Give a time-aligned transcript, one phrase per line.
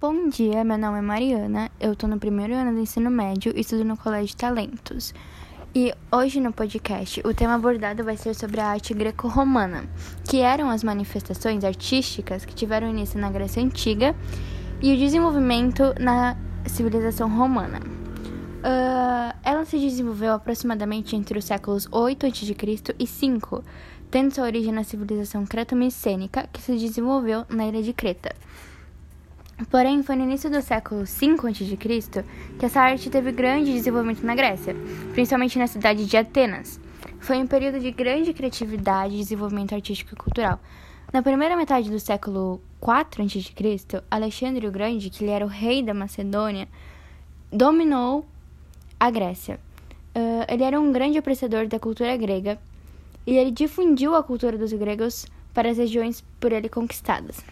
[0.00, 3.62] Bom dia, meu nome é Mariana, eu tô no primeiro ano do ensino médio e
[3.62, 5.12] estudo no Colégio Talentos.
[5.74, 9.90] E hoje no podcast o tema abordado vai ser sobre a arte greco-romana,
[10.22, 14.14] que eram as manifestações artísticas que tiveram início na Grécia Antiga
[14.80, 17.80] e o desenvolvimento na civilização romana.
[17.80, 22.94] Uh, ela se desenvolveu aproximadamente entre os séculos 8 a.C.
[23.00, 23.64] e 5,
[24.12, 28.32] tendo sua origem na civilização creto-micênica, que se desenvolveu na ilha de Creta.
[29.66, 32.24] Porém, foi no início do século V a.C.
[32.58, 34.74] que essa arte teve grande desenvolvimento na Grécia,
[35.12, 36.80] principalmente na cidade de Atenas.
[37.18, 40.60] Foi um período de grande criatividade e desenvolvimento artístico e cultural.
[41.12, 45.82] Na primeira metade do século IV a.C., Alexandre o Grande, que ele era o rei
[45.82, 46.68] da Macedônia,
[47.50, 48.24] dominou
[49.00, 49.58] a Grécia.
[50.14, 52.58] Uh, ele era um grande apreciador da cultura grega
[53.26, 57.44] e ele difundiu a cultura dos gregos para as regiões por ele conquistadas.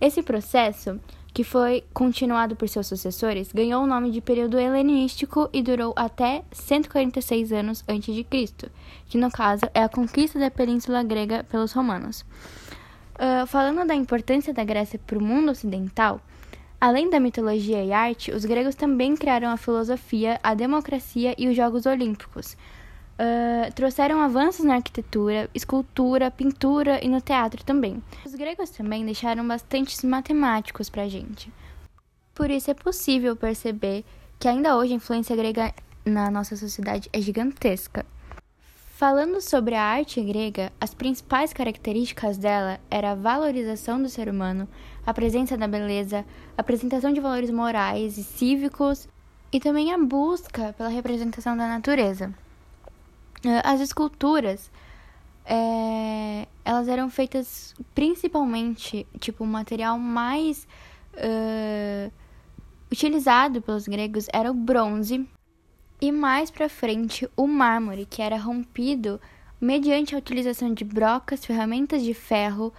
[0.00, 1.00] Esse processo
[1.36, 6.42] que foi continuado por seus sucessores, ganhou o nome de período helenístico e durou até
[6.50, 8.70] 146 anos antes de Cristo,
[9.06, 12.22] que no caso é a conquista da Península Grega pelos romanos.
[13.16, 16.22] Uh, falando da importância da Grécia para o mundo ocidental,
[16.80, 21.54] além da mitologia e arte, os gregos também criaram a filosofia, a democracia e os
[21.54, 22.56] Jogos Olímpicos,
[23.18, 28.02] Uh, trouxeram avanços na arquitetura, escultura, pintura e no teatro também.
[28.24, 31.50] Os gregos também deixaram bastantes matemáticos para a gente.
[32.34, 34.04] Por isso é possível perceber
[34.38, 35.72] que ainda hoje a influência grega
[36.04, 38.04] na nossa sociedade é gigantesca.
[38.96, 44.68] Falando sobre a arte grega, as principais características dela era a valorização do ser humano,
[45.06, 46.24] a presença da beleza,
[46.56, 49.08] a apresentação de valores morais e cívicos
[49.52, 52.34] e também a busca pela representação da natureza.
[53.44, 54.70] Eh, as esculturas,
[55.44, 60.66] é, elas eram feitas principalmente, tipo, o material mais
[61.14, 62.12] uh,
[62.90, 65.26] utilizado pelos gregos era o bronze
[66.00, 69.20] e mais para frente o mármore, que era rompido
[69.60, 72.72] mediante a utilização de brocas, ferramentas de ferro,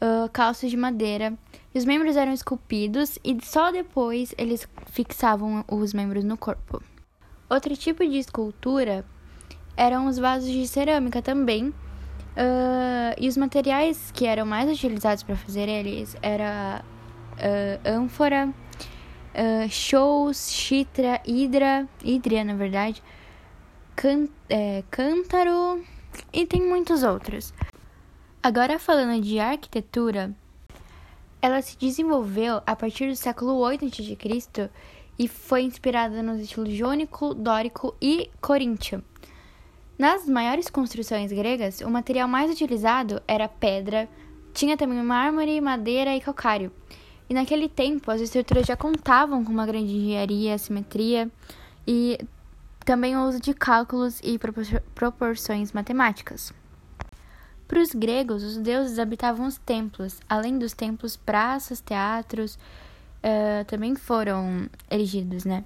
[0.00, 1.36] uh, calços de madeira.
[1.74, 6.82] E os membros eram esculpidos e só depois eles fixavam os membros no corpo.
[7.50, 9.04] Outro tipo de escultura
[9.76, 11.68] eram os vasos de cerâmica também.
[11.68, 16.82] Uh, e os materiais que eram mais utilizados para fazer eles era
[17.32, 23.02] uh, ânfora, uh, shows, chitra, hidra, hidria na verdade,
[23.94, 25.84] can, é, cântaro
[26.32, 27.52] e tem muitos outros.
[28.42, 30.34] Agora falando de arquitetura,
[31.40, 34.70] ela se desenvolveu a partir do século 8 a.C.
[35.18, 39.04] e foi inspirada nos estilos jônico, dórico e coríntio.
[40.02, 44.08] Nas maiores construções gregas, o material mais utilizado era pedra,
[44.52, 46.72] tinha também mármore, madeira e calcário.
[47.30, 51.30] E naquele tempo, as estruturas já contavam com uma grande engenharia, simetria
[51.86, 52.18] e
[52.84, 54.40] também o uso de cálculos e
[54.92, 56.52] proporções matemáticas.
[57.68, 62.58] Para os gregos, os deuses habitavam os templos, além dos templos, praças, teatros
[63.22, 65.62] uh, também foram erigidos, né?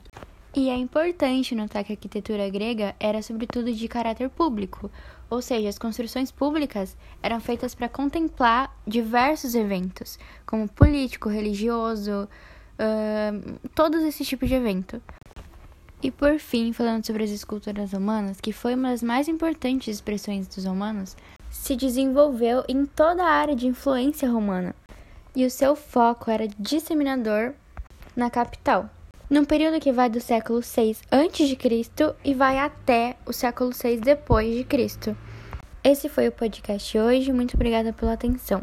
[0.56, 4.91] E é importante notar que a arquitetura grega era sobretudo de caráter público,
[5.28, 12.27] ou seja, as construções públicas eram feitas para contemplar diversos eventos, como político, religioso,
[12.81, 15.03] uh, todos esses tipos de evento.
[16.03, 20.49] E por fim, falando sobre as esculturas romanas, que foi uma das mais importantes expressões
[20.49, 21.19] dos romanos,
[21.50, 24.75] se desenvolveu em toda a área de influência romana,
[25.34, 27.53] e o seu foco era disseminador
[28.17, 28.88] na capital
[29.28, 32.14] num período que vai do século 6 a.C.
[32.25, 35.16] e vai até o século 6 depois de Cristo.
[35.82, 37.32] Esse foi o podcast hoje.
[37.32, 38.62] Muito obrigada pela atenção.